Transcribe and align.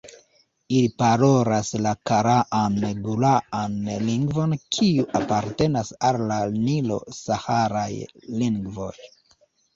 Ili 0.75 0.85
parolas 1.01 1.67
la 1.87 1.91
karaan-gulaan 2.11 3.75
lingvon 4.07 4.57
kiu 4.79 5.07
apartenas 5.21 5.93
al 6.11 6.19
la 6.33 6.41
nilo-saharaj 6.57 7.89
lingvoj. 8.43 8.93